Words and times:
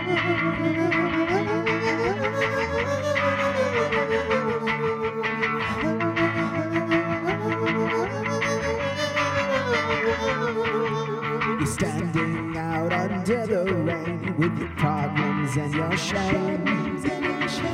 You're 0.00 0.08
standing 11.66 12.56
out 12.56 12.92
under 12.92 13.46
the 13.46 13.64
rain 13.74 14.36
with 14.38 14.56
your 14.58 14.68
problems 14.76 15.56
and 15.56 15.74
your 15.74 15.96
shame. 15.96 16.64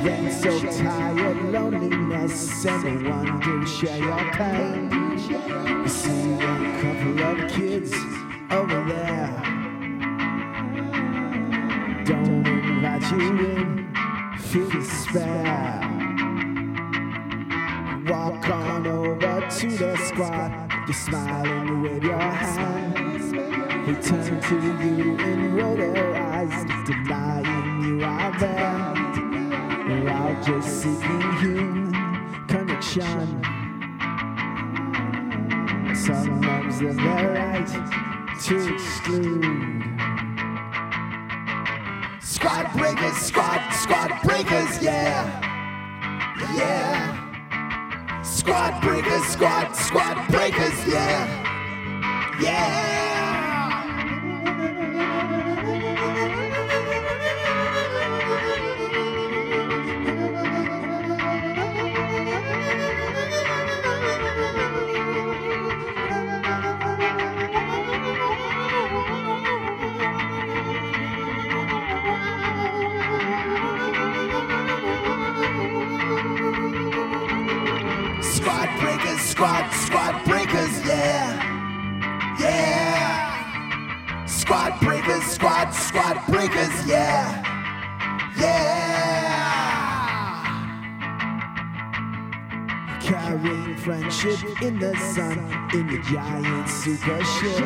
Then 0.03 0.31
so 0.31 0.59
tired, 0.59 1.37
loneliness, 1.51 2.65
and 2.65 3.03
no 3.03 3.39
to 3.39 3.65
share 3.65 3.99
your 3.99 4.31
pain. 4.33 4.89
You 5.67 5.87
see 5.87 6.33
a 6.33 6.81
couple 6.81 7.23
of 7.23 7.49
kids. 7.51 8.06
In, 13.11 13.93
feel 14.39 14.69
despair. 14.69 15.79
Walk 18.07 18.49
on 18.49 18.87
over 18.87 19.47
to 19.49 19.69
the 19.77 19.95
squad, 19.97 20.71
you're 20.87 20.93
smiling, 20.93 21.81
wave 21.81 22.03
your 22.03 22.19
hand. 22.19 22.95
They 23.87 23.93
turn 24.01 24.41
to 24.41 24.55
you 24.55 25.17
and 25.17 25.55
roll 25.55 25.77
eyes, 26.15 26.65
denying 26.85 27.81
you 27.83 28.03
are 28.03 28.39
there. 28.39 28.93
We're 29.87 30.43
just 30.43 30.81
seeking 30.81 31.31
human 31.39 32.47
connection. 32.47 33.43
Sometimes 35.95 36.79
they're 36.79 36.93
right 36.93 37.67
to 38.43 38.73
exclude. 38.73 40.16
Squad 42.29 42.69
breakers, 42.73 43.15
squad, 43.15 43.71
squad 43.71 44.11
breakers, 44.21 44.83
yeah. 44.83 45.23
Yeah. 46.57 48.21
Squad 48.21 48.81
breakers, 48.81 49.23
squad, 49.27 49.73
squad 49.73 50.27
breakers, 50.27 50.87
yeah. 50.87 52.37
Yeah. 52.41 53.16
Breakers, 78.79 79.21
squad, 79.21 79.69
squad 79.71 80.23
breakers, 80.25 80.85
yeah. 80.85 82.37
Yeah. 82.39 84.25
Squad 84.25 84.79
breakers, 84.79 85.23
squad, 85.23 85.71
squad 85.71 86.25
breakers, 86.27 86.85
yeah. 86.87 87.43
Yeah. 88.37 89.47
Carrying 93.01 93.75
friendship 93.77 94.61
in 94.61 94.79
the 94.79 94.95
sun 94.97 95.39
in 95.73 95.89
your 95.89 96.01
giant 96.03 96.69
super 96.69 97.23
ship. 97.23 97.65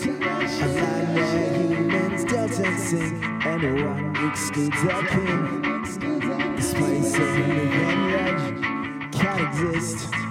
A 0.00 0.66
land 0.66 1.14
where 1.14 1.52
humans 1.58 2.24
dance 2.24 2.58
and 2.58 2.78
sing, 2.78 3.22
and 3.44 3.62
one 3.84 4.30
excludes 4.30 4.82
their 4.82 5.02
king. 5.06 5.62
This 6.56 6.72
place 6.74 7.14
of 7.14 7.20
living 7.20 8.02
legend 8.12 9.12
can't 9.12 9.40
exist. 9.40 10.27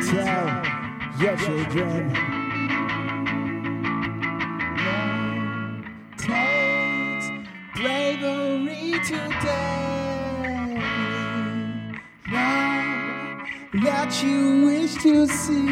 Tell 0.00 0.62
your 1.20 1.36
children. 1.36 2.12
Takes 6.16 7.26
bravery 7.74 8.92
today. 9.04 10.78
Now 12.30 13.46
that 13.82 14.22
you 14.22 14.66
wish 14.66 14.94
to 15.02 15.26
see, 15.26 15.66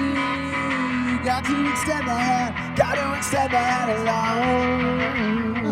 got 1.24 1.44
to 1.44 1.70
extend 1.70 2.06
the 2.06 2.14
hand, 2.14 2.76
got 2.76 2.94
to 2.96 3.16
extend 3.16 3.52
the 3.52 3.58
hand 3.58 3.90
alone. 4.00 5.65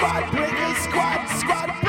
Squad 0.00 0.30
breakers, 0.30 0.78
squad, 0.78 1.26
squad 1.28 1.79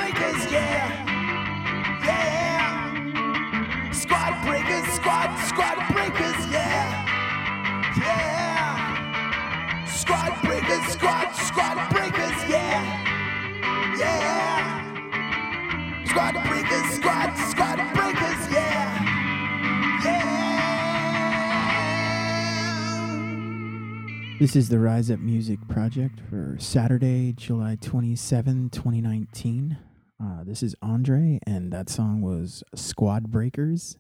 This 24.42 24.56
is 24.56 24.70
the 24.70 24.80
Rise 24.80 25.12
Up 25.12 25.20
Music 25.20 25.60
Project 25.68 26.20
for 26.28 26.58
Saturday, 26.58 27.32
July 27.32 27.78
27, 27.80 28.72
2019. 28.72 29.78
Uh, 30.20 30.44
this 30.44 30.64
is 30.64 30.76
Andre, 30.82 31.40
and 31.46 31.72
that 31.72 31.90
song 31.90 32.22
was 32.22 32.64
Squad 32.74 33.30
Breakers, 33.30 34.00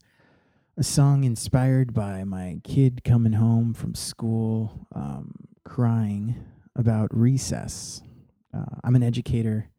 a 0.75 0.81
song 0.81 1.25
inspired 1.25 1.94
by 1.94 2.24
my 2.24 2.57
kid 2.63 3.03
coming 3.03 3.34
home 3.34 3.75
from 3.75 3.94
school 3.94 4.88
um, 4.96 5.31
crying 5.63 6.44
about 6.75 7.16
recess. 7.16 8.02
Uh, 8.52 8.78
I'm 8.84 8.96
an 8.96 9.03
educator, 9.03 9.69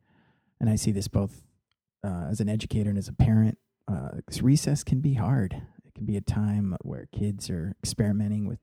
and 0.61 0.71
I 0.71 0.77
see 0.77 0.93
this 0.93 1.09
both 1.09 1.43
uh, 2.07 2.29
as 2.31 2.39
an 2.39 2.49
educator 2.49 2.89
and 2.89 2.99
as 3.01 3.09
a 3.09 3.13
parent. 3.13 3.59
Uh, 3.89 4.11
recess 4.41 4.85
can 4.85 5.01
be 5.01 5.15
hard. 5.15 5.61
It 5.85 5.95
can 5.97 6.07
be 6.07 6.17
a 6.17 6.21
time 6.21 6.77
where 6.83 7.09
kids 7.13 7.51
are 7.51 7.75
experimenting 7.83 8.47
with 8.47 8.61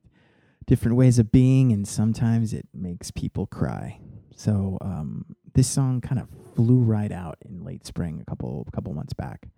different 0.66 0.96
ways 0.96 1.18
of 1.18 1.32
being, 1.32 1.72
and 1.72 1.86
sometimes 1.86 2.52
it 2.52 2.66
makes 2.72 3.10
people 3.10 3.46
cry. 3.46 4.00
So 4.34 4.78
um, 4.80 5.36
this 5.54 5.68
song 5.68 6.00
kind 6.00 6.20
of 6.20 6.28
flew 6.54 6.78
right 6.78 7.12
out 7.12 7.38
in 7.44 7.64
late 7.64 7.86
spring, 7.86 8.20
a 8.20 8.24
couple 8.24 8.66
couple 8.72 8.94
months 8.94 9.12
back, 9.12 9.48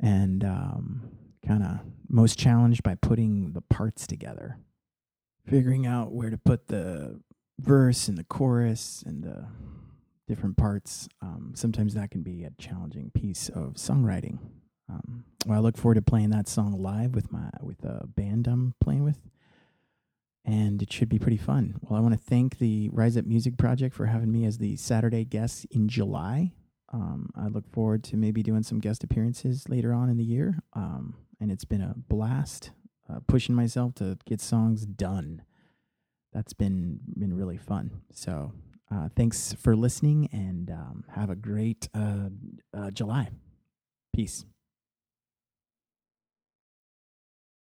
and 0.00 0.44
um, 0.44 1.10
kind 1.46 1.62
of 1.62 1.80
most 2.08 2.38
challenged 2.38 2.82
by 2.82 2.94
putting 2.94 3.52
the 3.52 3.62
parts 3.62 4.06
together, 4.06 4.58
figuring 5.46 5.86
out 5.86 6.12
where 6.12 6.30
to 6.30 6.38
put 6.38 6.68
the 6.68 7.20
verse 7.58 8.08
and 8.08 8.18
the 8.18 8.24
chorus 8.24 9.02
and 9.06 9.22
the 9.22 9.46
different 10.28 10.56
parts. 10.56 11.08
Um, 11.20 11.52
sometimes 11.54 11.94
that 11.94 12.10
can 12.10 12.22
be 12.22 12.44
a 12.44 12.50
challenging 12.58 13.10
piece 13.14 13.48
of 13.48 13.74
songwriting. 13.74 14.38
Um, 14.88 15.24
well, 15.46 15.58
I 15.58 15.60
look 15.60 15.76
forward 15.76 15.94
to 15.94 16.02
playing 16.02 16.30
that 16.30 16.48
song 16.48 16.80
live 16.80 17.14
with 17.14 17.32
my 17.32 17.50
with 17.60 17.84
a 17.84 18.06
band 18.06 18.46
I'm 18.46 18.74
playing 18.80 19.04
with 19.04 19.18
and 20.52 20.82
it 20.82 20.92
should 20.92 21.08
be 21.08 21.18
pretty 21.18 21.38
fun. 21.38 21.76
Well, 21.80 21.98
I 21.98 22.02
want 22.02 22.12
to 22.12 22.20
thank 22.20 22.58
the 22.58 22.90
Rise 22.92 23.16
Up 23.16 23.24
Music 23.24 23.56
Project 23.56 23.94
for 23.94 24.04
having 24.04 24.30
me 24.30 24.44
as 24.44 24.58
the 24.58 24.76
Saturday 24.76 25.24
guest 25.24 25.64
in 25.70 25.88
July. 25.88 26.52
Um, 26.92 27.30
I 27.34 27.46
look 27.46 27.66
forward 27.70 28.04
to 28.04 28.18
maybe 28.18 28.42
doing 28.42 28.62
some 28.62 28.78
guest 28.78 29.02
appearances 29.02 29.70
later 29.70 29.94
on 29.94 30.10
in 30.10 30.18
the 30.18 30.24
year. 30.24 30.62
Um, 30.74 31.14
and 31.40 31.50
it's 31.50 31.64
been 31.64 31.80
a 31.80 31.94
blast 31.96 32.70
uh, 33.08 33.20
pushing 33.26 33.54
myself 33.54 33.94
to 33.94 34.18
get 34.26 34.42
songs 34.42 34.84
done. 34.84 35.40
That's 36.34 36.52
been 36.52 37.00
been 37.18 37.34
really 37.34 37.56
fun. 37.56 38.02
So 38.12 38.52
uh, 38.90 39.08
thanks 39.16 39.54
for 39.54 39.74
listening, 39.74 40.28
and 40.32 40.70
um, 40.70 41.04
have 41.14 41.30
a 41.30 41.36
great 41.36 41.88
uh, 41.94 42.28
uh, 42.76 42.90
July. 42.90 43.30
Peace. 44.14 44.44